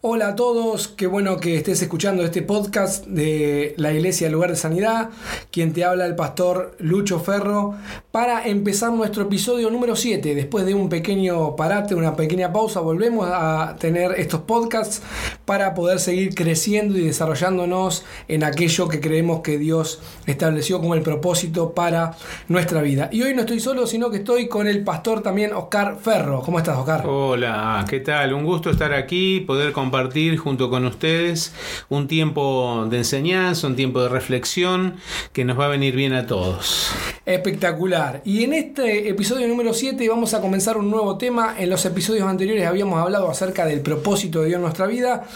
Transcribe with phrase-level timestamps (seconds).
[0.00, 4.54] Hola a todos, qué bueno que estés escuchando este podcast de la Iglesia Lugar de
[4.54, 5.10] Sanidad,
[5.50, 7.74] quien te habla el pastor Lucho Ferro,
[8.12, 10.36] para empezar nuestro episodio número 7.
[10.36, 15.02] Después de un pequeño parate, una pequeña pausa, volvemos a tener estos podcasts
[15.44, 21.02] para poder seguir creciendo y desarrollándonos en aquello que creemos que Dios estableció como el
[21.02, 23.08] propósito para nuestra vida.
[23.10, 26.40] Y hoy no estoy solo, sino que estoy con el pastor también Oscar Ferro.
[26.42, 27.04] ¿Cómo estás, Oscar?
[27.04, 28.32] Hola, ¿qué tal?
[28.32, 31.54] Un gusto estar aquí, poder compartir compartir junto con ustedes
[31.88, 34.96] un tiempo de enseñanza, un tiempo de reflexión
[35.32, 36.90] que nos va a venir bien a todos.
[37.24, 38.20] Espectacular.
[38.22, 41.54] Y en este episodio número 7 vamos a comenzar un nuevo tema.
[41.58, 45.26] En los episodios anteriores habíamos hablado acerca del propósito de Dios en nuestra vida.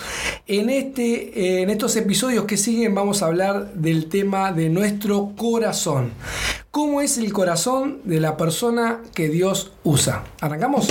[0.47, 6.11] En, este, en estos episodios que siguen vamos a hablar del tema de nuestro corazón.
[6.71, 10.25] ¿Cómo es el corazón de la persona que Dios usa?
[10.43, 10.89] ¿Arrancamos?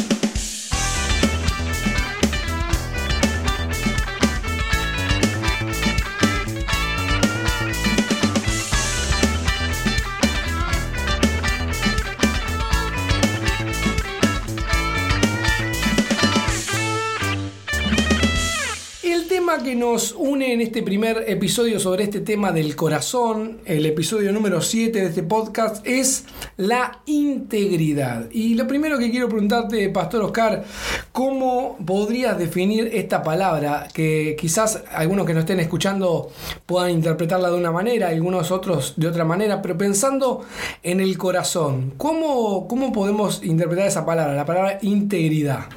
[19.71, 24.59] Que nos une en este primer episodio sobre este tema del corazón, el episodio número
[24.59, 26.25] 7 de este podcast, es
[26.57, 28.29] la integridad.
[28.31, 30.65] Y lo primero que quiero preguntarte, Pastor Oscar,
[31.13, 33.87] ¿cómo podrías definir esta palabra?
[33.93, 36.29] Que quizás algunos que nos estén escuchando
[36.65, 40.43] puedan interpretarla de una manera, algunos otros de otra manera, pero pensando
[40.83, 45.69] en el corazón, ¿cómo, cómo podemos interpretar esa palabra, la palabra integridad?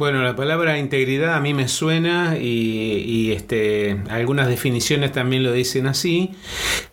[0.00, 5.86] Bueno, la palabra integridad a mí me suena y, este, algunas definiciones también lo dicen
[5.86, 6.30] así,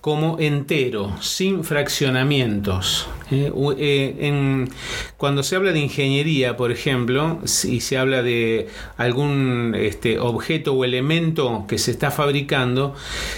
[0.01, 3.07] como entero, sin fraccionamientos.
[3.31, 3.49] ¿eh?
[3.77, 4.67] Eh,
[5.15, 10.83] cuando se habla de ingeniería, por ejemplo, si se habla de algún este, objeto o
[10.83, 12.93] elemento que se está fabricando,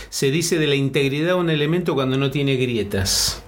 [0.10, 3.44] se dice de la integridad de un elemento cuando no tiene grietas,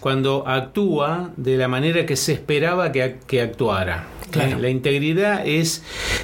[0.00, 4.08] cuando actúa de la manera que se esperaba que actuara.
[4.34, 5.59] La integridad es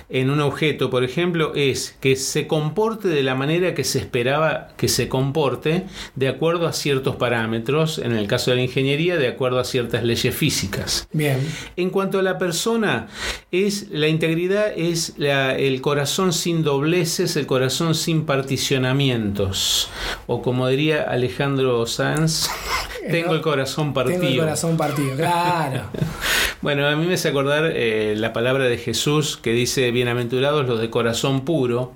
[0.08, 4.69] en un objeto, por ejemplo, es que se comporte de la manera que se esperaba
[4.76, 9.28] que se comporte de acuerdo a ciertos parámetros, en el caso de la ingeniería, de
[9.28, 11.08] acuerdo a ciertas leyes físicas.
[11.12, 11.38] Bien.
[11.76, 13.08] En cuanto a la persona,
[13.50, 19.88] es la integridad es el corazón sin dobleces, el corazón sin particionamientos,
[20.26, 22.48] o como diría Alejandro Sanz,
[23.10, 24.20] tengo el corazón partido.
[24.20, 25.82] Tengo el corazón partido, claro.
[26.62, 30.81] bueno, a mí me hace acordar eh, la palabra de Jesús que dice, bienaventurados los
[30.81, 31.93] de corazón puro,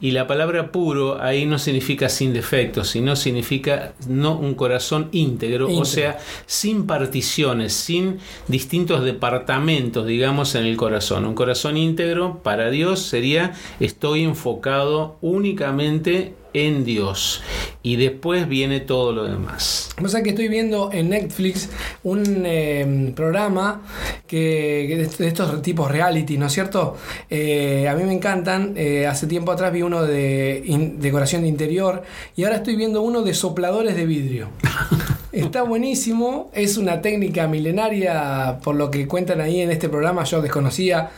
[0.00, 5.68] y la palabra puro ahí no significa sin defectos, sino significa no un corazón íntegro,
[5.72, 8.18] o sea, sin particiones, sin
[8.48, 11.24] distintos departamentos, digamos, en el corazón.
[11.24, 17.42] Un corazón íntegro para Dios sería estoy enfocado únicamente en Dios
[17.82, 19.90] y después viene todo lo demás.
[20.02, 21.68] O sea que estoy viendo en Netflix
[22.02, 23.82] un em, programa
[24.26, 26.96] que, de estos tipos reality, ¿no es cierto?
[27.30, 28.74] Eh, a mí me encantan.
[28.76, 30.62] Eh, hace tiempo atrás vi uno de
[30.98, 32.02] decoración de interior
[32.36, 34.48] y ahora estoy viendo uno de sopladores de vidrio.
[35.38, 40.42] Está buenísimo, es una técnica milenaria, por lo que cuentan ahí en este programa, yo
[40.42, 41.10] desconocía.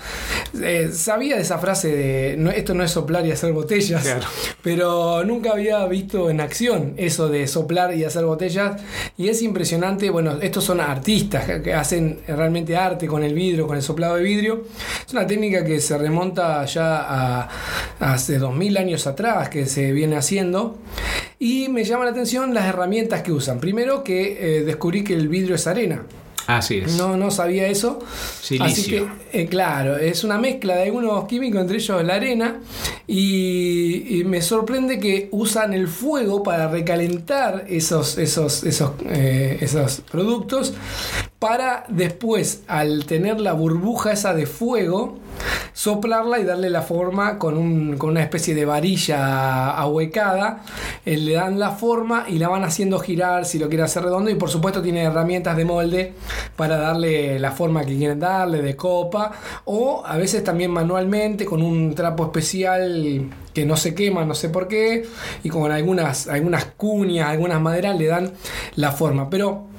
[0.62, 4.06] Eh, sabía de esa frase de esto no es soplar y hacer botellas,
[4.62, 8.82] pero nunca había visto en acción eso de soplar y hacer botellas.
[9.16, 13.76] Y es impresionante, bueno, estos son artistas que hacen realmente arte con el vidrio, con
[13.76, 14.64] el soplado de vidrio.
[15.06, 17.48] Es una técnica que se remonta ya a,
[17.98, 20.76] a hace 2000 años atrás, que se viene haciendo.
[21.42, 23.60] Y me llama la atención las herramientas que usan.
[23.60, 26.02] Primero que eh, descubrí que el vidrio es arena.
[26.46, 26.98] Así es.
[26.98, 27.98] No, no sabía eso.
[28.60, 32.60] Así que, eh, claro, es una mezcla de algunos químicos, entre ellos la arena.
[33.06, 40.74] Y, me sorprende que usan el fuego para recalentar esos, esos, esos, eh, esos productos.
[41.38, 45.18] Para después, al tener la burbuja esa de fuego,
[45.72, 50.62] soplarla y darle la forma con, una especie de varilla ahuecada.
[51.04, 54.30] Eh, le dan la forma y la van haciendo girar si lo quieren hacer redondo.
[54.30, 56.12] Y por supuesto tiene herramientas de molde
[56.56, 59.32] para darle la forma que quieren darle, de copa.
[59.64, 64.48] O a veces también manualmente con un trapo especial que no se quema, no sé
[64.48, 65.06] por qué.
[65.42, 68.32] Y con algunas, algunas cuñas, algunas maderas le dan
[68.76, 69.30] la forma.
[69.30, 69.69] Pero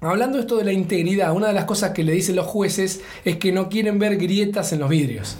[0.00, 3.36] Hablando esto de la integridad, una de las cosas que le dicen los jueces es
[3.36, 5.36] que no quieren ver grietas en los vidrios.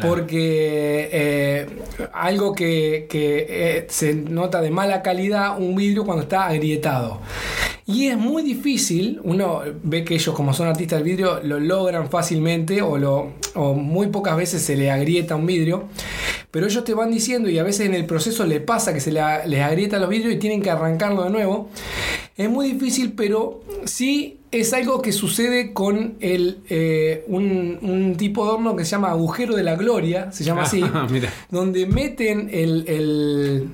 [0.00, 1.66] porque eh,
[2.14, 7.20] algo que, que eh, se nota de mala calidad, un vidrio cuando está agrietado.
[7.84, 12.08] Y es muy difícil, uno ve que ellos como son artistas del vidrio lo logran
[12.08, 15.88] fácilmente o, lo, o muy pocas veces se le agrieta un vidrio,
[16.50, 19.12] pero ellos te van diciendo y a veces en el proceso le pasa que se
[19.12, 21.68] les agrieta los vidrios y tienen que arrancarlo de nuevo.
[22.42, 28.50] Es muy difícil, pero sí es algo que sucede con el, eh, un, tipo de
[28.50, 30.82] horno que se llama agujero de la gloria, se llama así,
[31.50, 33.70] donde meten el,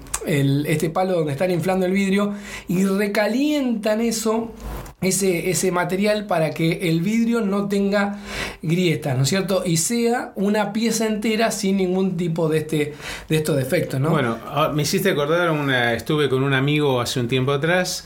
[0.66, 2.34] este palo donde están inflando el vidrio
[2.68, 4.52] y recalientan eso
[5.00, 8.18] ese, ese, material para que el vidrio no tenga
[8.62, 9.62] grietas, ¿no es cierto?
[9.64, 12.94] Y sea una pieza entera sin ningún tipo de, este,
[13.28, 14.10] de estos defectos, ¿no?
[14.10, 18.04] Bueno, ah, me hiciste acordar, una, estuve con un amigo hace un tiempo atrás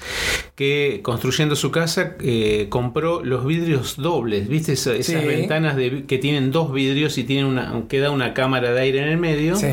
[0.54, 4.74] que construyendo su casa eh, compró los vidrios dobles, ¿viste?
[4.74, 8.98] esas ventanas de, que tienen dos vidrios y tienen una, queda una cámara de aire
[8.98, 9.56] en el medio.
[9.56, 9.68] Sí.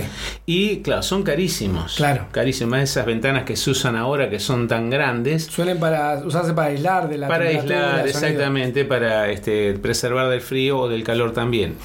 [0.45, 1.95] Y claro, son carísimos.
[1.97, 2.27] Claro.
[2.31, 5.43] Carísimas esas ventanas que se usan ahora que son tan grandes.
[5.45, 11.03] Suelen para usarse para aislar para aislar, exactamente, para este, preservar del frío o del
[11.03, 11.75] calor también.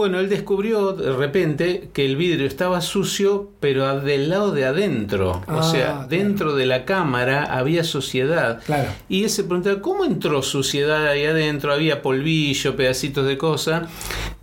[0.00, 5.42] Bueno, él descubrió de repente que el vidrio estaba sucio, pero del lado de adentro.
[5.46, 8.62] o sea, ah, dentro de la cámara había suciedad.
[8.64, 8.88] Claro.
[9.10, 11.70] Y él se preguntaba, ¿cómo entró suciedad ahí adentro?
[11.70, 13.88] Había polvillo, pedacitos de cosa.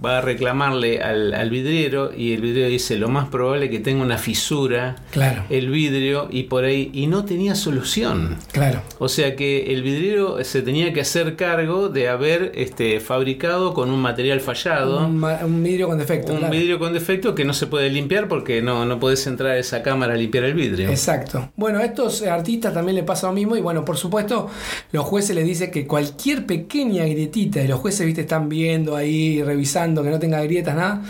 [0.05, 4.03] Va a reclamarle al, vidriero y el vidriero dice, lo más probable es que tenga
[4.03, 5.43] una fisura claro.
[5.49, 8.37] el vidrio y por ahí, y no tenía solución.
[8.51, 8.83] Claro.
[8.99, 13.89] O sea que el vidriero se tenía que hacer cargo de haber este, fabricado con
[13.89, 15.07] un material fallado.
[15.07, 15.19] Un,
[15.63, 16.33] vidrio con defecto.
[16.33, 19.57] Un vidrio con defecto que no se puede limpiar porque no, no puedes entrar a
[19.57, 20.89] esa cámara a limpiar el vidrio.
[20.89, 21.49] Exacto.
[21.55, 24.49] Bueno, a estos artistas también le pasa lo mismo y bueno, por supuesto,
[24.91, 29.43] los jueces les dicen que cualquier pequeña grietita, y los jueces, viste, están viendo ahí,
[29.43, 31.01] revisando que no tenga grietas, nada,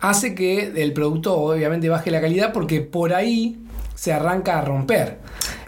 [0.00, 3.58] hace que el producto obviamente baje la calidad porque por ahí
[3.94, 5.18] se arranca a romper.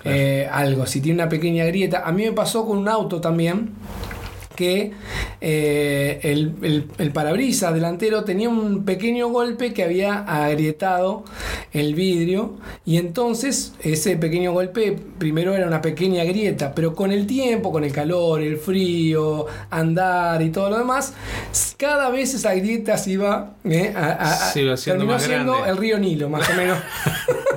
[0.05, 2.03] Eh, algo, si tiene una pequeña grieta.
[2.05, 3.71] A mí me pasó con un auto también
[4.55, 4.93] que
[5.41, 11.25] eh, el, el, parabrisas delantero tenía un pequeño golpe que había agrietado
[11.73, 12.55] el vidrio
[12.85, 17.85] y entonces ese pequeño golpe primero era una pequeña grieta, pero con el tiempo, con
[17.85, 21.15] el calor, el frío, andar y todo lo demás,
[21.77, 24.53] cada vez esa grieta se iba eh, a,
[24.85, 26.79] terminó siendo el río Nilo, más o menos.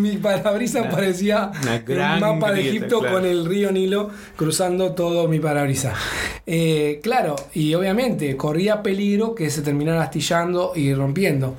[0.00, 1.52] mi parabrisas parecía
[1.88, 5.94] un mapa de Egipto con el río Nilo cruzando todo mi parabrisas.
[6.46, 11.54] Eh, claro, y obviamente corría peligro que se terminara astillando y rompiendo.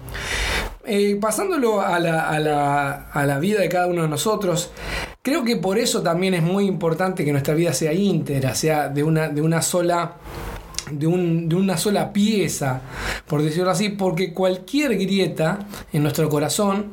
[0.83, 4.71] Eh, pasándolo a la, a, la, a la vida de cada uno de nosotros,
[5.21, 9.03] creo que por eso también es muy importante que nuestra vida sea íntegra, sea de
[9.03, 10.15] una, de una sola
[10.89, 12.81] de, una sola pieza,
[13.27, 16.87] por decirlo así, porque cualquier grieta en nuestro corazón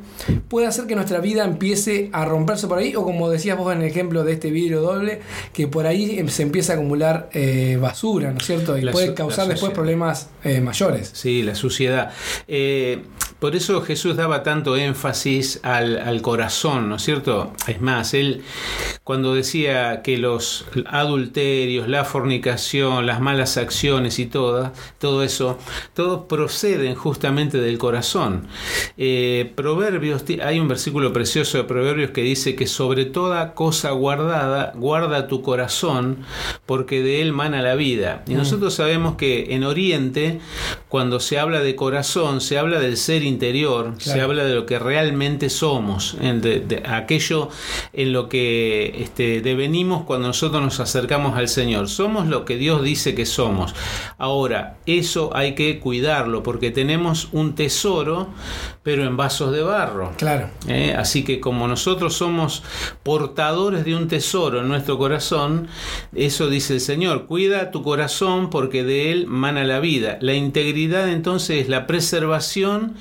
[0.47, 3.81] puede hacer que nuestra vida empiece a romperse por ahí, o como decías vos en
[3.81, 5.21] el ejemplo de este vidrio doble,
[5.53, 8.77] que por ahí se empieza a acumular eh, basura, ¿no es cierto?
[8.77, 11.11] Y puede causar después problemas eh, mayores.
[11.13, 12.11] Sí, la suciedad.
[12.47, 13.03] Eh,
[13.39, 17.53] por eso Jesús daba tanto énfasis al, corazón, ¿no es cierto?
[17.67, 18.43] Es más, él
[19.03, 25.57] cuando decía que los adulterios, la fornicación, las malas acciones y todo, todo eso,
[25.93, 28.47] todos proceden justamente del corazón.
[28.97, 34.73] Eh, proverbios, hay un versículo precioso de Proverbios que dice que sobre toda cosa guardada,
[34.75, 36.17] guarda tu corazón,
[36.65, 38.23] porque de él mana la vida.
[38.27, 38.37] Y mm.
[38.37, 40.39] nosotros sabemos que en Oriente,
[40.89, 44.79] cuando se habla de corazón, se habla del ser interior, se habla de lo que
[44.79, 47.49] realmente somos, de, aquello
[47.93, 51.89] en lo que este, devenimos cuando nosotros nos acercamos al Señor.
[51.89, 53.75] Somos lo que Dios dice que somos.
[54.17, 58.29] Ahora, eso hay que cuidarlo porque tenemos un tesoro,
[58.81, 60.13] pero en vasos de barro.
[60.17, 60.49] Claro.
[60.67, 60.95] ¿Eh?
[60.97, 62.63] Así que como nosotros somos
[63.03, 65.67] portadores de un tesoro en nuestro corazón,
[66.15, 70.17] eso dice el Señor, cuida tu corazón porque de él mana la vida.
[70.21, 72.93] La integridad entonces es la preservación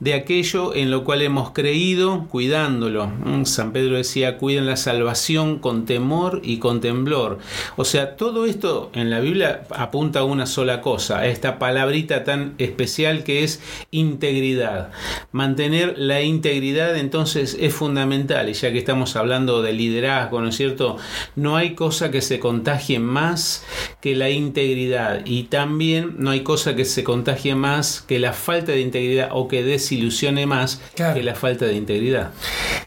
[0.00, 3.08] de aquello en lo cual hemos creído, cuidándolo.
[3.08, 7.38] Mm, San Pedro decía, cuiden la salvación con temor y con temblor.
[7.76, 12.24] O sea, todo esto en la Biblia apunta a una sola cosa, a esta palabrita
[12.24, 14.90] tan especial que es integridad.
[15.32, 20.56] Mantener la integridad entonces es fundamental, y ya que estamos hablando de liderazgo, ¿no es
[20.56, 20.96] cierto?
[21.34, 23.64] No hay cosa que se contagie más
[24.00, 27.15] que la integridad, y también no hay cosa que se contagie
[27.54, 32.30] más que la falta de integridad o que desilusione más que la falta de integridad.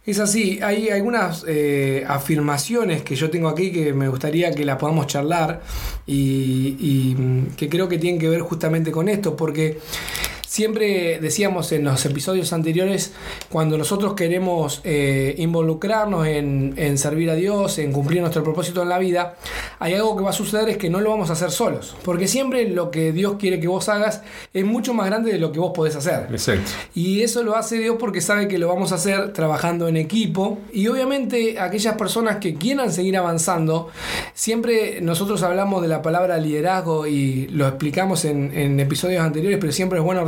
[0.05, 4.77] Es así, hay algunas eh, afirmaciones que yo tengo aquí que me gustaría que las
[4.77, 5.61] podamos charlar
[6.07, 7.15] y, y
[7.55, 9.79] que creo que tienen que ver justamente con esto, porque
[10.59, 13.13] siempre decíamos en los episodios anteriores,
[13.47, 18.89] cuando nosotros queremos eh, involucrarnos en, en, servir a Dios, en cumplir nuestro propósito en
[18.89, 19.37] la vida,
[19.79, 21.95] hay algo que va a suceder es que no lo vamos a hacer solos.
[22.03, 24.21] Porque siempre lo que Dios quiere que vos hagas
[24.53, 26.27] es mucho más grande de lo que vos podés hacer.
[26.29, 26.71] Exacto.
[26.93, 30.57] Y eso lo hace Dios porque sabe que lo vamos a hacer trabajando en equipo.
[30.73, 33.87] Y obviamente aquellas personas que quieran seguir avanzando,
[34.33, 39.71] siempre nosotros hablamos de la palabra liderazgo y lo explicamos en, en episodios anteriores, pero
[39.71, 40.19] siempre es bueno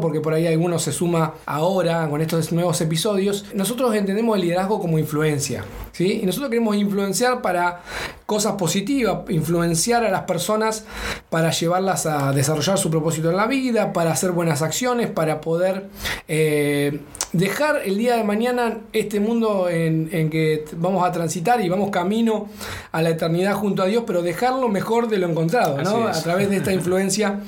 [0.00, 3.46] porque por ahí alguno se suma ahora con estos nuevos episodios.
[3.54, 5.64] Nosotros entendemos el liderazgo como influencia.
[5.92, 6.20] ¿sí?
[6.22, 7.80] Y nosotros queremos influenciar para
[8.26, 10.84] cosas positivas, influenciar a las personas
[11.30, 15.88] para llevarlas a desarrollar su propósito en la vida, para hacer buenas acciones, para poder
[16.28, 17.00] eh,
[17.32, 21.90] dejar el día de mañana este mundo en, en, que vamos a transitar y vamos
[21.90, 22.48] camino
[22.92, 26.06] a la eternidad junto a Dios, pero dejarlo mejor de lo encontrado, ¿no?
[26.08, 27.40] a través de esta influencia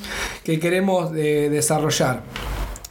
[0.45, 2.12] que queremos eh, desarrollar.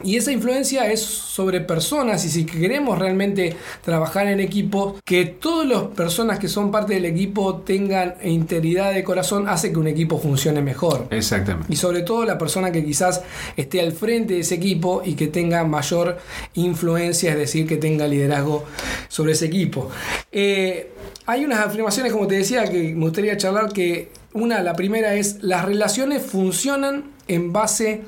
[0.04, 5.68] Y esa influencia es sobre personas y si queremos realmente trabajar en equipo, que todas
[5.68, 10.18] las personas que son parte del equipo tengan integridad de corazón hace que un equipo
[10.18, 11.06] funcione mejor.
[11.10, 11.72] Exactamente.
[11.72, 13.22] Y sobre todo la persona que quizás
[13.56, 16.18] esté al frente de ese equipo y que tenga mayor
[16.54, 18.64] influencia, es decir, que tenga liderazgo
[19.08, 19.90] sobre ese equipo.
[20.32, 20.90] Eh,
[21.26, 25.42] hay unas afirmaciones, como te decía, que me gustaría charlar que una, la primera es,
[25.42, 28.02] las relaciones funcionan en base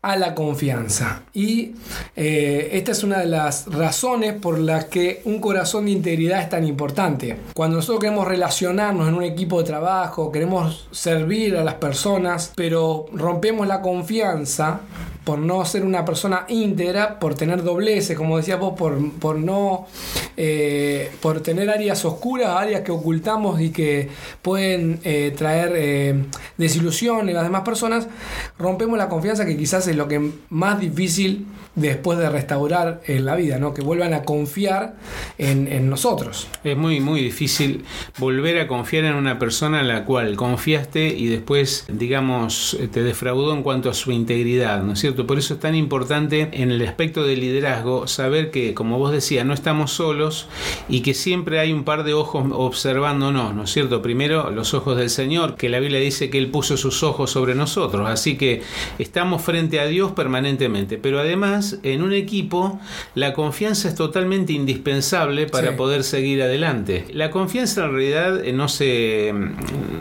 [0.00, 1.22] a la confianza.
[1.34, 1.74] Y
[2.14, 6.48] eh, esta es una de las razones por las que un corazón de integridad es
[6.48, 7.36] tan importante.
[7.54, 13.06] Cuando nosotros queremos relacionarnos en un equipo de trabajo, queremos servir a las personas, pero
[13.12, 14.80] rompemos la confianza
[15.28, 19.86] por no ser una persona íntegra, por tener dobleces, como decías vos, por, por no
[20.38, 24.08] eh, por tener áreas oscuras, áreas que ocultamos y que
[24.40, 26.24] pueden eh, traer eh,
[26.56, 28.08] desilusión en las demás personas,
[28.58, 31.46] rompemos la confianza que quizás es lo que más difícil
[31.80, 33.74] después de restaurar en la vida, ¿no?
[33.74, 34.96] que vuelvan a confiar
[35.38, 36.48] en, nosotros.
[36.64, 37.84] Es muy, muy difícil
[38.18, 43.54] volver a confiar en una persona en la cual confiaste y después, digamos, te defraudó
[43.54, 45.26] en cuanto a su integridad, ¿no es cierto?
[45.26, 49.46] Por eso es tan importante en el aspecto del liderazgo saber que, como vos decías,
[49.46, 50.48] no estamos solos
[50.88, 54.02] y que siempre hay un par de ojos observándonos, ¿no es cierto?
[54.02, 57.54] Primero, los ojos del Señor, que la Biblia dice que Él puso sus ojos sobre
[57.54, 58.62] nosotros, así que
[58.98, 62.80] estamos frente a Dios permanentemente, pero además en un equipo
[63.14, 65.76] la confianza es totalmente indispensable para sí.
[65.76, 67.06] poder seguir adelante.
[67.12, 69.32] La confianza en realidad eh, no se,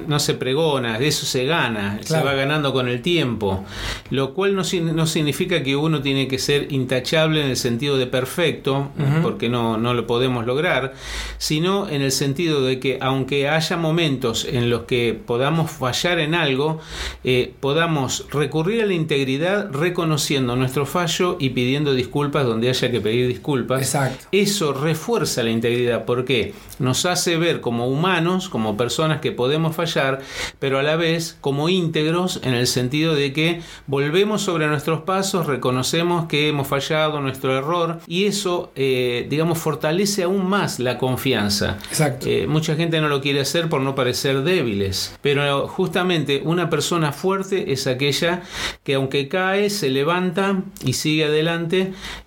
[0.08, 2.24] no se pregona, de eso se gana, claro.
[2.24, 3.66] se va ganando con el tiempo,
[4.10, 8.08] lo cual no, no, significa que uno tiene que ser intachable en el sentido de
[8.08, 9.22] perfecto, uh -huh.
[9.22, 10.94] porque no, no lo podemos lograr,
[11.38, 16.36] sino en el sentido de que aunque haya momentos en los que podamos fallar en
[16.36, 16.80] algo,
[17.24, 23.02] eh, podamos recurrir a la integridad reconociendo nuestro fallo y pidiendo disculpas donde haya que
[23.02, 23.82] pedir disculpas.
[23.82, 24.26] Exacto.
[24.32, 30.20] Eso refuerza la integridad porque nos hace ver como humanos, como personas que podemos fallar,
[30.60, 35.48] pero a la vez como íntegros en el sentido de que volvemos sobre nuestros pasos,
[35.48, 41.78] reconocemos que hemos fallado, nuestro error, y eso, eh, digamos, fortalece aún más la confianza.
[41.90, 42.28] Exacto.
[42.28, 47.12] Eh, mucha gente no lo quiere hacer por no parecer débiles, pero justamente una persona
[47.12, 48.42] fuerte es aquella
[48.84, 51.37] que aunque cae, se levanta y sigue adelante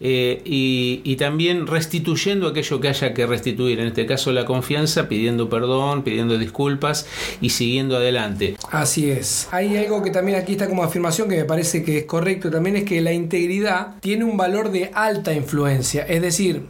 [0.00, 5.09] eh, y, y también restituyendo aquello que haya que restituir, en este caso la confianza,
[5.09, 7.07] pidiendo perdón, pidiendo disculpas
[7.40, 8.57] y siguiendo adelante.
[8.71, 9.49] Así es.
[9.50, 12.76] Hay algo que también aquí está como afirmación que me parece que es correcto también,
[12.76, 16.62] es que la integridad tiene un valor de alta influencia, es decir,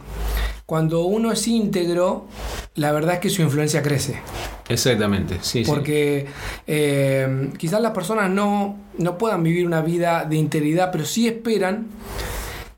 [0.71, 2.27] cuando uno es íntegro,
[2.75, 4.21] la verdad es que su influencia crece.
[4.69, 5.63] Exactamente, sí.
[5.67, 6.33] Porque sí.
[6.65, 11.87] Eh, quizás las personas no, no puedan vivir una vida de integridad, pero sí esperan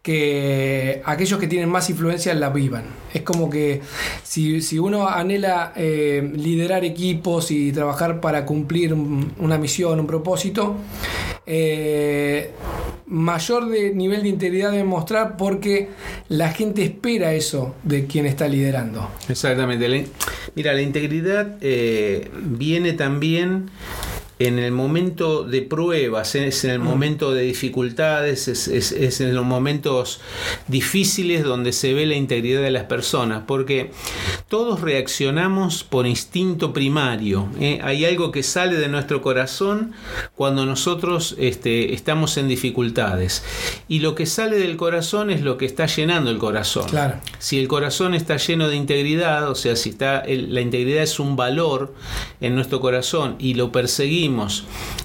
[0.02, 2.86] que aquellos que tienen más influencia la vivan.
[3.14, 3.82] Es como que
[4.24, 10.78] si, si uno anhela eh, liderar equipos y trabajar para cumplir una misión, un propósito,
[11.46, 12.52] eh,
[13.06, 15.90] mayor de nivel de integridad debe mostrar porque
[16.30, 19.10] la gente espera eso de quien está liderando.
[19.30, 20.08] Exactamente.
[20.56, 23.70] Mira, la integridad eh, viene también
[24.40, 29.36] en el momento de pruebas, es en el momento de dificultades, es, es, es, en
[29.36, 30.22] los momentos
[30.68, 33.92] difíciles donde se ve la integridad de las personas, porque
[34.48, 37.48] todos reaccionamos por instinto primario.
[37.60, 37.80] ¿eh?
[37.84, 39.94] Hay algo que sale de nuestro corazón
[40.36, 43.44] cuando nosotros este, estamos en dificultades.
[43.88, 46.90] Y lo que sale del corazón es lo que está llenando el corazón.
[46.90, 47.20] Claro.
[47.40, 51.20] Si el corazón está lleno de integridad, o sea, si está el, la integridad es
[51.20, 51.94] un valor
[52.42, 54.23] en nuestro corazón y lo perseguimos,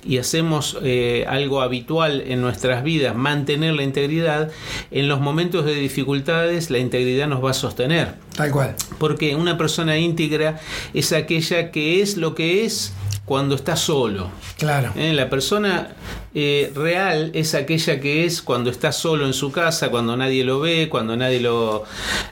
[0.05, 4.51] y hacemos eh, algo habitual en nuestras vidas, mantener la integridad,
[4.91, 8.15] en los momentos de dificultades la integridad nos va a sostener.
[8.37, 8.77] Tal cual.
[8.99, 10.61] Porque una persona íntegra
[10.95, 12.93] es aquella que es lo que es
[13.25, 14.31] cuando está solo.
[14.57, 14.93] Claro.
[14.97, 15.89] Eh, La persona
[16.35, 20.61] eh, real es aquella que es cuando está solo en su casa, cuando nadie lo
[20.61, 21.85] ve, cuando nadie lo,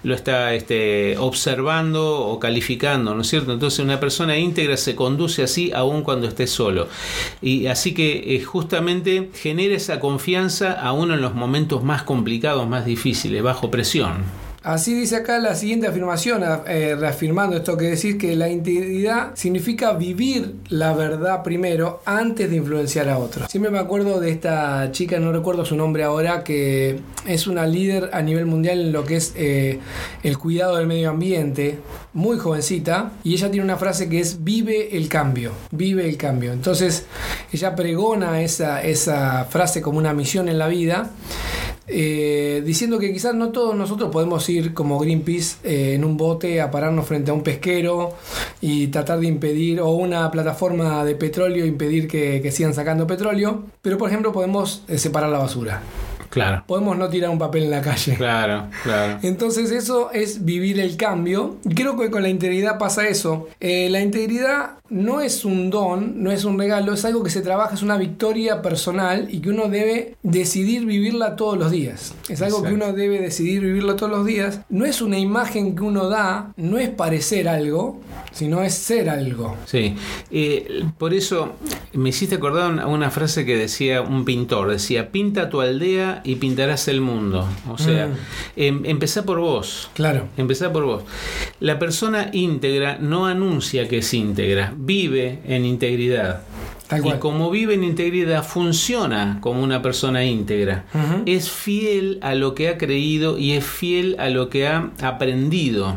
[0.02, 3.52] lo está este, observando o calificando, ¿no es cierto?
[3.52, 6.88] Entonces una persona íntegra se conduce así aún cuando esté solo.
[7.40, 12.84] Y así que eh, justamente genera esa confianza aún en los momentos más complicados, más
[12.84, 14.45] difíciles, bajo presión.
[14.66, 19.92] Así dice acá la siguiente afirmación, eh, reafirmando esto que decís, que la integridad significa
[19.92, 23.48] vivir la verdad primero antes de influenciar a otros.
[23.48, 28.10] Siempre me acuerdo de esta chica, no recuerdo su nombre ahora, que es una líder
[28.12, 29.78] a nivel mundial en lo que es eh,
[30.24, 31.78] el cuidado del medio ambiente,
[32.12, 36.52] muy jovencita, y ella tiene una frase que es vive el cambio, vive el cambio.
[36.52, 37.06] Entonces
[37.52, 41.12] ella pregona esa, esa frase como una misión en la vida.
[41.88, 46.60] Eh, diciendo que quizás no todos nosotros podemos ir como Greenpeace eh, en un bote
[46.60, 48.14] a pararnos frente a un pesquero
[48.60, 53.98] y tratar de impedir, o una plataforma de petróleo, impedir que, sigan sacando petróleo, pero
[53.98, 55.82] por ejemplo podemos eh, separar la basura.
[56.36, 56.64] Claro.
[56.66, 58.14] Podemos no tirar un papel en la calle.
[58.14, 59.20] Claro, claro.
[59.22, 61.56] Entonces eso es vivir el cambio.
[61.74, 63.48] Creo que con la integridad pasa eso.
[63.58, 67.40] Eh, la integridad no es un don, no es un regalo, es algo que se
[67.40, 72.14] trabaja, es una victoria personal y que uno debe decidir vivirla todos los días.
[72.28, 74.60] Es algo que uno debe decidir vivirlo todos los días.
[74.68, 77.98] No es una imagen que uno da, no es parecer algo,
[78.32, 79.56] sino es ser algo.
[79.64, 79.96] Sí,
[80.30, 81.54] Eh, por eso
[81.96, 86.36] me hiciste acordar una, una frase que decía un pintor, decía, pinta tu aldea y
[86.36, 87.48] pintarás el mundo.
[87.68, 88.10] O sea, Mm.
[88.56, 89.90] em- empezá por vos.
[89.94, 90.28] Claro.
[90.36, 91.02] Empezá por vos.
[91.60, 96.42] La persona íntegra no anuncia que es íntegra, vive en integridad.
[96.88, 100.84] Tal Y como vive en integridad, funciona como una persona íntegra.
[101.26, 105.96] Es fiel a lo que ha creído y es fiel a lo que ha aprendido.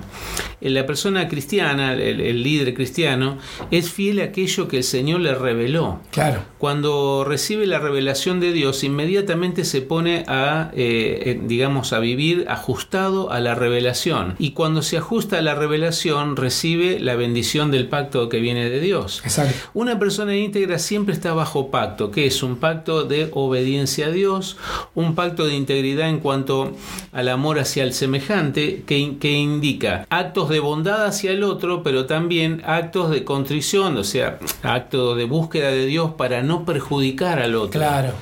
[0.62, 3.38] Eh, La persona cristiana, el, el líder cristiano,
[3.72, 6.00] es fiel a aquello que el Señor le reveló.
[6.12, 6.42] Claro.
[6.58, 13.32] Cuando recibe la revelación de Dios, inmediatamente se pone a, eh, digamos, a vivir ajustado
[13.32, 14.36] a la revelación.
[14.40, 18.80] Y cuando se ajusta a la revelación, recibe la bendición del pacto que viene de
[18.80, 19.22] Dios.
[19.24, 19.56] Exacto.
[19.74, 24.58] Una persona íntegra siempre está bajo pacto, que es un pacto de obediencia a Dios,
[24.96, 26.74] un pacto de integridad en cuanto
[27.12, 32.62] al amor hacia el semejante, que indica actos de bondad hacia el otro, pero también
[32.66, 37.80] actos de contrición, o sea, actos de búsqueda de Dios para no perjudicar al otro.
[37.80, 38.14] Claro.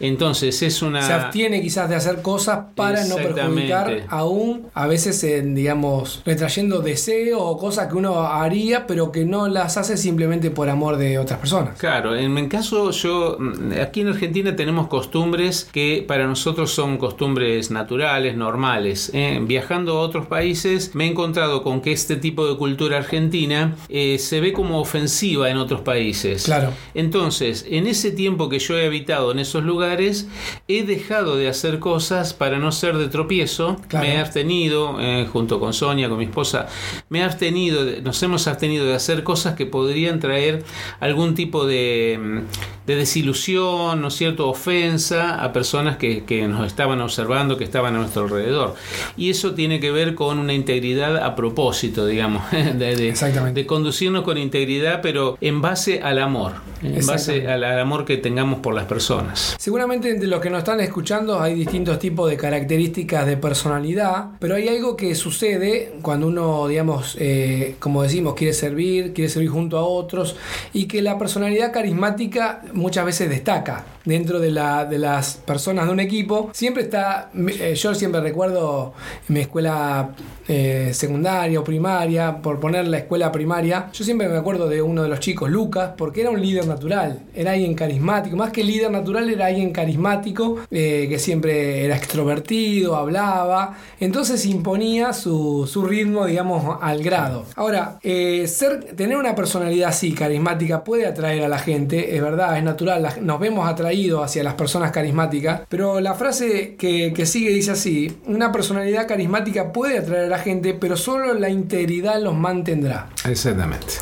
[0.00, 1.02] Entonces es una...
[1.02, 6.80] Se abstiene quizás de hacer cosas para no perjudicar aún, a veces, en, digamos, retrayendo
[6.80, 11.18] deseo o cosas que uno haría, pero que no las hace simplemente por amor de
[11.18, 11.78] otras personas.
[11.78, 16.98] Claro, en mi caso yo, mm, aquí en Argentina tenemos costumbres que para nosotros son
[16.98, 19.10] costumbres naturales, normales.
[19.14, 19.40] ¿eh?
[19.42, 24.18] Viajando a otros países me he encontrado con que este tipo de cultura argentina eh,
[24.18, 26.44] se ve como ofensiva en otros países.
[26.44, 26.72] Claro.
[26.94, 30.28] Entonces, en ese tiempo que yo he habitado en esos lugares,
[30.68, 33.76] he dejado de hacer cosas para no ser de tropiezo.
[33.88, 34.06] Claro.
[34.06, 36.66] Me he abstenido, eh, junto con Sonia, con mi esposa,
[37.08, 40.64] me he abstenido, nos hemos abstenido de hacer cosas que podrían traer
[41.00, 46.66] algún tipo de, mm, de desilusión, ¿no es cierto?, ofensa a personas que, que nos
[46.66, 48.74] estaban observando, que estaban a nuestro alrededor.
[49.16, 53.14] Y eso tiene que ver con una integridad a propósito, digamos, de, de-
[53.54, 56.52] de conducirnos con integridad, pero en base al amor,
[56.84, 59.56] en base al amor que tengamos por las personas.
[59.58, 64.56] Seguramente entre los que nos están escuchando hay distintos tipos de características de personalidad, pero
[64.56, 69.78] hay algo que sucede cuando uno, digamos, eh, como decimos, quiere servir, quiere servir junto
[69.78, 70.36] a otros
[70.72, 75.92] y que la personalidad carismática muchas veces destaca dentro de, la, de las personas de
[75.92, 76.50] un equipo.
[76.52, 78.92] Siempre está, eh, yo siempre recuerdo
[79.28, 80.10] en mi escuela
[80.46, 85.02] eh, secundaria o primaria, por poner la escuela primaria, yo siempre me acuerdo de uno
[85.02, 88.90] de los chicos, Lucas, porque era un líder natural, era alguien carismático, más que líder
[88.90, 96.26] natural era alguien carismático, eh, que siempre era extrovertido, hablaba, entonces imponía su, su ritmo,
[96.26, 97.46] digamos, al grado.
[97.56, 102.64] Ahora, ser, tener una personalidad así, carismática, puede atraer a la gente, es verdad, es
[102.64, 107.72] natural, nos vemos atraídos hacia las personas carismáticas, pero la frase que, que sigue dice
[107.72, 113.08] así, una personalidad carismática puede atraer a la gente, pero solo la integridad los mantendrá.
[113.28, 113.94] Exactamente.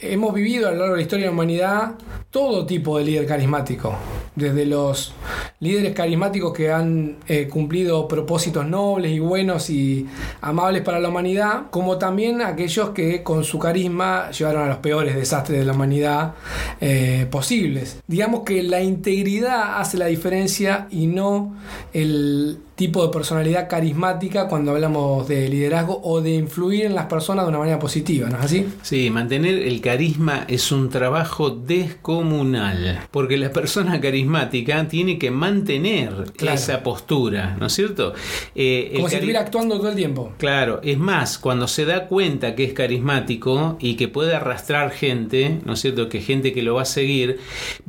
[0.00, 1.92] Hemos vivido a lo largo de la historia de la humanidad
[2.30, 3.94] todo tipo de líder carismático.
[4.34, 5.14] desde los
[5.60, 10.06] líderes carismáticos que han eh, cumplido propósitos nobles y buenos y
[10.42, 15.16] amables para la humanidad, como también aquellos que con su carisma llevaron a los peores
[15.16, 16.34] desastres de la humanidad
[16.82, 18.02] eh, posibles.
[18.06, 21.56] Digamos que la integridad hace la diferencia y no
[21.94, 27.46] el tipo de personalidad carismática cuando hablamos de liderazgo o de influir en las personas
[27.46, 28.66] de una manera positiva, ¿no es así?
[28.82, 36.12] Sí, mantener el carisma es un trabajo descomunal, porque la persona carismática tiene que mantener
[36.38, 38.12] esa postura, ¿no es cierto?
[38.54, 40.32] Eh, Como si estuviera actuando todo el tiempo.
[40.36, 45.60] Claro, es más, cuando se da cuenta que es carismático y que puede arrastrar gente,
[45.64, 46.10] ¿no es cierto?
[46.10, 47.38] Que gente que lo va a seguir,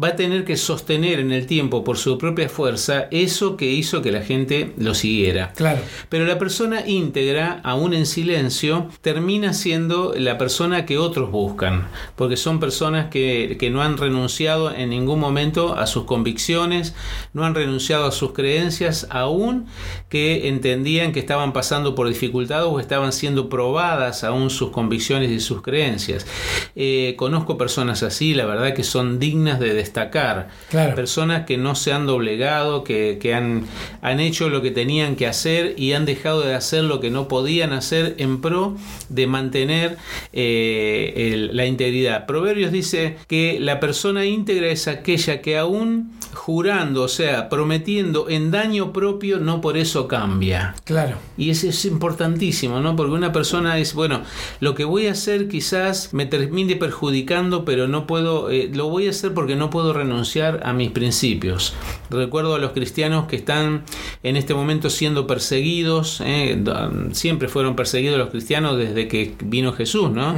[0.02, 4.02] va a tener que sostener en el tiempo por su propia fuerza eso que hizo
[4.02, 5.51] que la gente lo siguiera.
[5.53, 5.79] Claro.
[6.09, 12.37] Pero la persona íntegra, aún en silencio, termina siendo la persona que otros buscan, porque
[12.37, 16.93] son personas que, que no han renunciado en ningún momento a sus convicciones,
[17.33, 19.67] no han renunciado a sus creencias, aún
[20.09, 25.39] que entendían que estaban pasando por dificultades o estaban siendo probadas aún sus convicciones y
[25.39, 26.25] sus creencias.
[26.75, 30.49] Eh, conozco personas así, la verdad que son dignas de destacar.
[30.69, 30.95] Claro.
[30.95, 33.65] Personas que no se han doblegado, que, que han,
[34.01, 37.27] han hecho lo que tenían que hacer y han dejado de hacer lo que no
[37.27, 38.75] podían hacer en pro
[39.10, 39.97] de mantener
[40.34, 42.25] eh, la integridad.
[42.25, 48.52] Proverbios dice que la persona íntegra es aquella que aún jurando, o sea, prometiendo en
[48.52, 50.76] daño propio, no por eso cambia.
[50.86, 51.17] Claro.
[51.38, 52.95] Y eso es importantísimo, ¿no?
[52.95, 54.21] Porque una persona dice, bueno,
[54.60, 59.08] lo que voy a hacer quizás me termine perjudicando, pero no puedo, eh, lo voy
[59.08, 61.73] a hacer porque no puedo renunciar a mis principios.
[62.10, 63.84] Recuerdo a los cristianos que están
[64.23, 66.63] en este momento siendo perseguidos, ¿eh?
[67.12, 70.36] siempre fueron perseguidos los cristianos desde que vino Jesús, ¿no?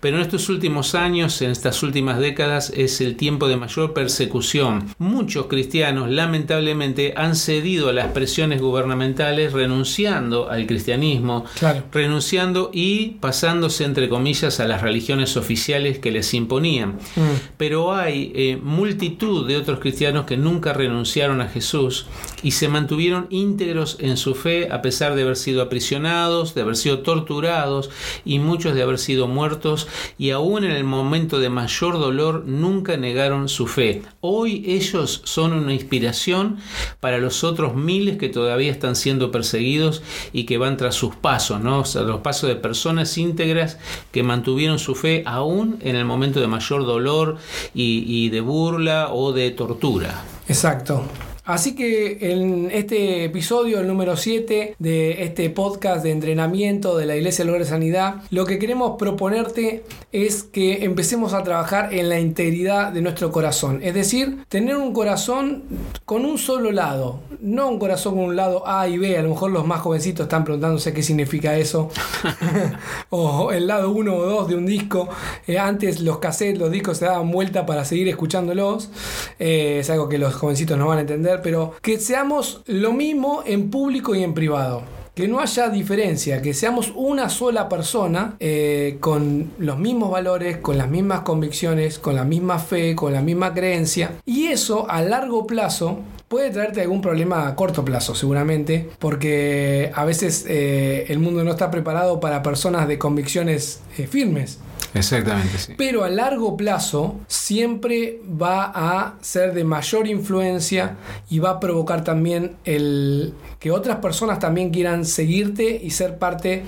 [0.00, 4.88] Pero en estos últimos años, en estas últimas décadas, es el tiempo de mayor persecución.
[5.34, 11.44] Muchos cristianos, lamentablemente, han cedido a las presiones gubernamentales, renunciando al cristianismo,
[11.90, 17.00] renunciando y pasándose, entre comillas, a las religiones oficiales que les imponían.
[17.16, 17.56] Mm.
[17.56, 22.06] Pero hay eh, multitud de otros cristianos que nunca renunciaron a Jesús
[22.44, 26.76] y se mantuvieron íntegros en su fe a pesar de haber sido aprisionados, de haber
[26.76, 27.88] sido torturados
[28.24, 32.98] y muchos de haber sido muertos y aún en el momento de mayor dolor nunca
[32.98, 34.02] negaron su fe.
[34.20, 36.58] Hoy ellos son una inspiración
[37.00, 40.02] para los otros miles que todavía están siendo perseguidos
[40.34, 41.82] y que van tras sus pasos, ¿no?
[42.04, 43.78] los pasos de personas íntegras
[44.12, 47.38] que mantuvieron su fe aún en el momento de mayor dolor
[47.74, 50.22] y, y de burla o de tortura.
[50.46, 51.04] Exacto.
[51.44, 57.16] Así que en este episodio, el número 7 de este podcast de entrenamiento de la
[57.16, 62.92] Iglesia de Sanidad, lo que queremos proponerte es que empecemos a trabajar en la integridad
[62.92, 63.80] de nuestro corazón.
[63.82, 65.64] Es decir, tener un corazón
[66.06, 69.18] con un solo lado, no un corazón con un lado A y B.
[69.18, 71.90] A lo mejor los más jovencitos están preguntándose qué significa eso.
[73.10, 75.10] o el lado 1 o 2 de un disco.
[75.46, 78.90] Eh, antes los cassettes, los discos se daban vuelta para seguir escuchándolos.
[79.38, 83.42] Eh, es algo que los jovencitos no van a entender pero que seamos lo mismo
[83.46, 84.82] en público y en privado
[85.14, 90.76] que no haya diferencia, que seamos una sola persona eh, con los mismos valores, con
[90.76, 94.10] las mismas convicciones, con la misma fe, con la misma creencia.
[94.26, 100.04] Y eso a largo plazo puede traerte algún problema a corto plazo, seguramente, porque a
[100.04, 104.58] veces eh, el mundo no está preparado para personas de convicciones eh, firmes.
[104.94, 105.74] Exactamente.
[105.76, 110.96] Pero a largo plazo siempre va a ser de mayor influencia
[111.28, 116.64] y va a provocar también el que otras personas también quieran seguirte y ser parte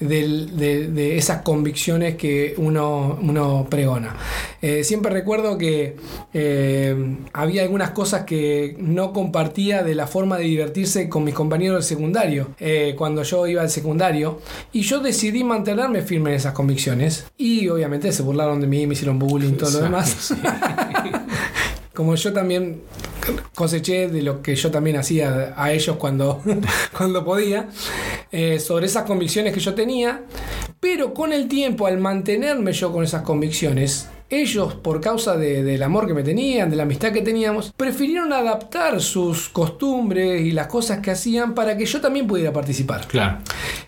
[0.00, 4.16] de, esas convicciones que uno, uno pregona.
[4.62, 5.96] Eh, siempre recuerdo que
[6.32, 11.76] eh, había algunas cosas que no compartía de la forma de divertirse con mis compañeros
[11.76, 14.40] del secundario, eh, cuando yo iba al secundario,
[14.72, 18.94] y yo decidí mantenerme firme en esas convicciones, y obviamente se burlaron de mí, me
[18.94, 20.34] hicieron bullying, y todo lo demás.
[21.94, 22.82] Como yo también
[23.54, 26.42] coseché de lo que yo también hacía a ellos cuando,
[26.96, 27.68] cuando podía,
[28.30, 30.22] eh, sobre esas convicciones que yo tenía,
[30.80, 36.06] pero con el tiempo, al mantenerme yo con esas convicciones, ellos, por causa del amor
[36.06, 40.98] que me tenían, de la amistad que teníamos, prefirieron adaptar sus costumbres y las cosas
[41.00, 43.06] que hacían para que yo también pudiera participar.
[43.06, 43.38] Claro.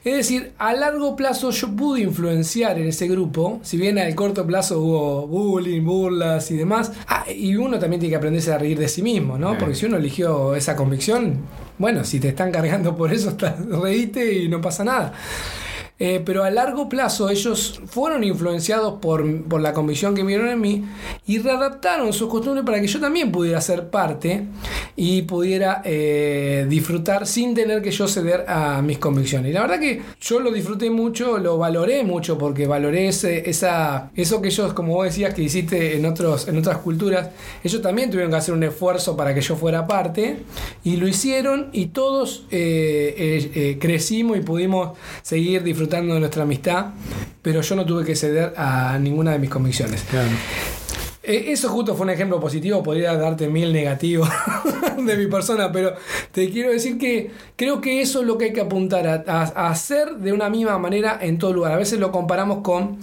[0.03, 4.47] Es decir, a largo plazo yo pude influenciar en ese grupo, si bien al corto
[4.47, 8.79] plazo hubo bullying, burlas y demás, ah, y uno también tiene que aprenderse a reír
[8.79, 9.59] de sí mismo, ¿no?
[9.59, 11.41] Porque si uno eligió esa convicción,
[11.77, 13.37] bueno, si te están cargando por eso,
[13.83, 15.13] reíste y no pasa nada.
[16.03, 19.23] Eh, pero a largo plazo ellos fueron influenciados por,
[19.61, 20.83] la convicción que vieron en mí
[21.27, 24.47] y readaptaron sus costumbres para que yo también pudiera ser parte
[24.97, 29.51] y pudiera eh, disfrutar sin tener que yo ceder a mis convicciones.
[29.51, 34.41] Y la verdad que yo lo disfruté mucho, lo valoré mucho porque valoré esa, eso
[34.41, 37.29] que ellos, como vos decías, que hiciste en, otros, en otras culturas,
[37.63, 40.39] ellos también tuvieron que hacer un esfuerzo para que yo fuera parte
[40.83, 46.87] y lo hicieron y todos eh, crecimos y pudimos seguir disfrutando de nuestra amistad,
[47.43, 50.05] pero yo no tuve que ceder a ninguna de mis convicciones.
[51.31, 54.29] Eso justo fue un ejemplo positivo, podría darte mil negativos
[55.07, 55.95] de mi persona, pero
[56.33, 60.17] te quiero decir que creo que eso es lo que hay que apuntar, a, hacer
[60.17, 61.73] de una misma manera en todo lugar.
[61.73, 62.99] A veces lo comparamos con,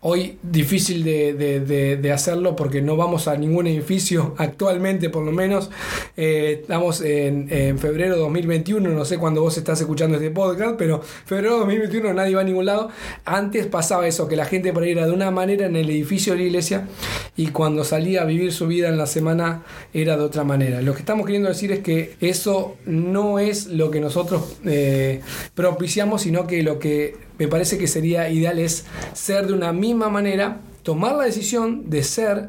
[0.00, 5.70] hoy difícil de, hacerlo porque no vamos a ningún edificio actualmente por lo menos,
[6.16, 10.74] eh, estamos en, en, febrero de 2021, no sé cuándo vos estás escuchando este podcast,
[10.76, 12.88] pero febrero de 2021 nadie va a ningún lado.
[13.24, 16.32] Antes pasaba eso, que la gente por ahí era de una manera en el edificio
[16.32, 16.88] de la iglesia
[17.36, 20.82] y cuando salía a vivir su vida en la semana era de otra manera.
[20.82, 25.20] Lo que estamos queriendo decir es que eso no es lo que nosotros eh,
[25.54, 30.08] propiciamos, sino que lo que me parece que sería ideal es ser de una misma
[30.08, 32.48] manera, tomar la decisión de ser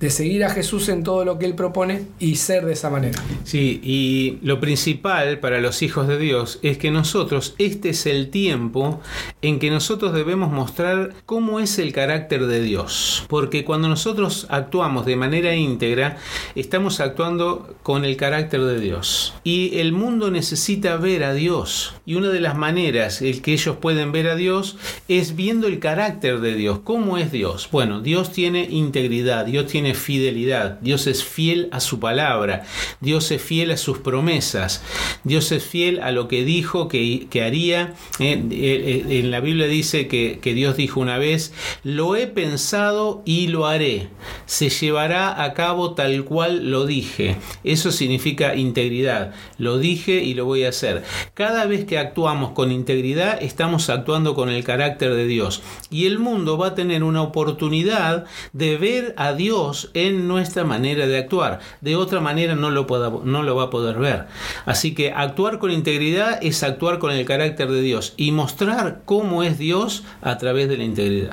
[0.00, 3.22] de seguir a Jesús en todo lo que Él propone y ser de esa manera.
[3.44, 8.30] Sí, y lo principal para los hijos de Dios es que nosotros, este es el
[8.30, 9.00] tiempo
[9.42, 13.24] en que nosotros debemos mostrar cómo es el carácter de Dios.
[13.28, 16.18] Porque cuando nosotros actuamos de manera íntegra,
[16.54, 19.34] estamos actuando con el carácter de Dios.
[19.44, 21.94] Y el mundo necesita ver a Dios.
[22.06, 24.76] Y una de las maneras en que ellos pueden ver a Dios
[25.08, 26.80] es viendo el carácter de Dios.
[26.84, 27.68] ¿Cómo es Dios?
[27.70, 32.64] Bueno, Dios tiene integridad, Dios tiene fidelidad, Dios es fiel a su palabra,
[33.00, 34.82] Dios es fiel a sus promesas,
[35.24, 37.94] Dios es fiel a lo que dijo que, haría.
[38.20, 42.26] Eh, eh, eh, en la Biblia dice que, que Dios dijo una vez, lo he
[42.26, 44.08] pensado y lo haré,
[44.46, 47.36] se llevará a cabo tal cual lo dije.
[47.64, 51.02] Eso significa integridad, lo dije y lo voy a hacer.
[51.34, 55.62] Cada vez que actuamos con integridad, estamos actuando con el carácter de Dios.
[55.90, 61.06] Y el mundo va a tener una oportunidad de ver a Dios en nuestra manera
[61.06, 61.60] de actuar.
[61.80, 62.86] De otra manera no lo,
[63.24, 64.26] no lo va a poder ver.
[64.66, 69.42] Así que actuar con integridad es actuar con el carácter de Dios y mostrar cómo
[69.42, 71.32] es Dios a través de la integridad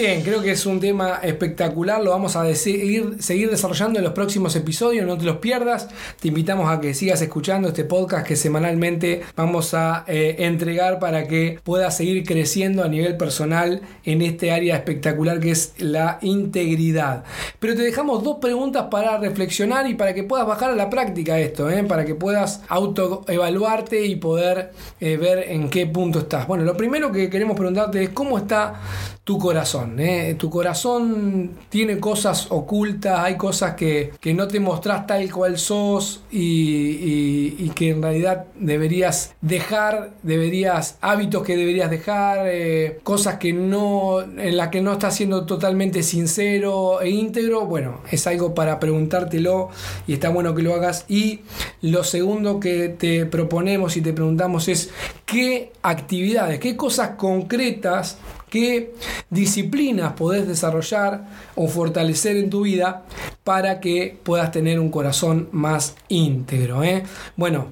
[0.00, 4.12] bien, creo que es un tema espectacular, lo vamos a seguir, seguir desarrollando en los
[4.12, 5.88] próximos episodios, no te los pierdas,
[6.20, 11.26] te invitamos a que sigas escuchando este podcast que semanalmente vamos a eh, entregar para
[11.26, 17.24] que puedas seguir creciendo a nivel personal en este área espectacular que es la integridad.
[17.58, 21.38] Pero te dejamos dos preguntas para reflexionar y para que puedas bajar a la práctica
[21.40, 21.82] esto, ¿eh?
[21.82, 26.46] para que puedas autoevaluarte y poder eh, ver en qué punto estás.
[26.46, 28.80] Bueno, lo primero que queremos preguntarte es cómo está
[29.24, 29.87] tu corazón.
[29.98, 30.34] ¿Eh?
[30.38, 37.70] Tu corazón tiene cosas ocultas, hay cosas que, no te mostrás tal cual sos y,
[37.70, 44.56] que en realidad deberías dejar, deberías, hábitos que deberías dejar, eh, cosas que no, en
[44.56, 47.66] las que no estás siendo totalmente sincero e íntegro.
[47.66, 49.70] Bueno, es algo para preguntártelo
[50.06, 51.04] y está bueno que lo hagas.
[51.08, 51.40] Y
[51.82, 54.90] lo segundo que te proponemos y te preguntamos es
[55.26, 58.18] qué actividades, qué cosas concretas
[58.50, 58.94] qué
[59.30, 63.04] disciplinas podés desarrollar o fortalecer en tu vida
[63.44, 66.82] para que puedas tener un corazón más íntegro.
[66.82, 67.04] ¿eh?
[67.36, 67.68] Bueno,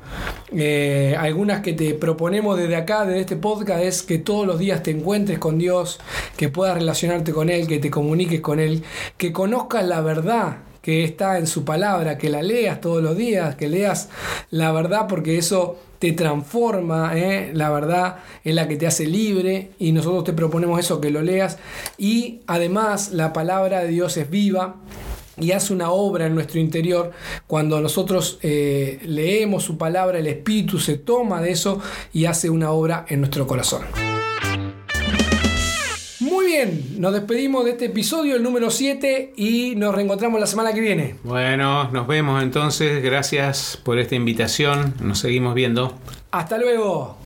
[0.53, 4.83] eh, algunas que te proponemos desde acá, desde este podcast, es que todos los días
[4.83, 5.99] te encuentres con Dios,
[6.37, 8.83] que puedas relacionarte con Él, que te comuniques con Él,
[9.17, 13.57] que conozcas la verdad que está en su palabra, que la leas todos los días,
[13.57, 14.09] que leas
[14.53, 17.51] la verdad, porque eso te transforma, ¿eh?
[17.55, 21.23] la verdad es la que te hace libre y nosotros te proponemos eso, que lo
[21.23, 21.59] leas.
[21.99, 24.77] Y además la palabra de Dios es viva
[25.37, 27.11] y hace una obra en nuestro interior.
[27.49, 31.81] Cuando nosotros eh, leemos su palabra, el Espíritu se toma de eso
[32.13, 33.83] y hace una obra en nuestro corazón
[36.57, 40.81] bien, nos despedimos de este episodio, el número 7, y nos reencontramos la semana que
[40.81, 41.17] viene.
[41.23, 43.03] Bueno, nos vemos entonces.
[43.03, 44.95] Gracias por esta invitación.
[45.03, 45.93] Nos seguimos viendo.
[46.31, 47.19] Hasta luego.